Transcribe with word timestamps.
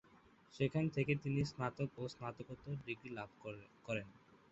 সেখান 0.53 0.85
থেকেই 0.95 1.19
তিনি 1.23 1.39
স্নাতক 1.45 1.89
ও 1.97 2.13
স্নাতকোত্তর 2.13 2.75
ডিগ্রী 2.85 3.09
লাভ 3.17 3.29
করেন। 3.41 4.07